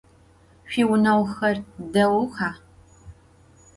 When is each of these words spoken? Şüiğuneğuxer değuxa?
Şüiğuneğuxer 0.69 1.57
değuxa? 1.93 2.49